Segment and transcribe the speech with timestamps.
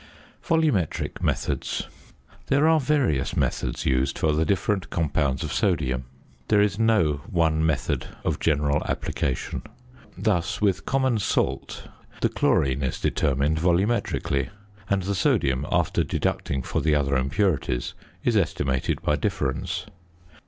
[0.41, 1.85] VOLUMETRIC METHODS.
[2.47, 6.05] There are various methods used for the different compounds of sodium.
[6.47, 9.61] There is no one method of general application.
[10.17, 11.87] Thus with "common salt"
[12.21, 14.49] the chlorine is determined volumetrically;
[14.89, 17.93] and the sodium, after deducting for the other impurities,
[18.23, 19.85] is estimated by difference.